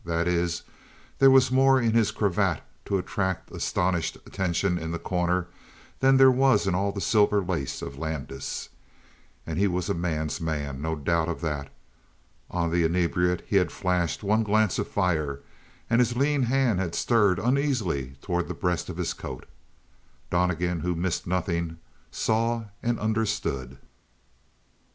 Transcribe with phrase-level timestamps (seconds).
[0.03, 0.63] That is,
[1.19, 5.45] there was more in his cravat to attract astonished attention in The Corner
[5.99, 8.69] than there was in all the silver lace of Landis.
[9.45, 11.69] And he was a man's man, no doubt of that.
[12.49, 15.41] On the inebriate he had flashed one glance of fire,
[15.87, 19.45] and his lean hand had stirred uneasily toward the breast of his coat.
[20.31, 21.77] Donnegan, who missed nothing,
[22.09, 23.77] saw and understood.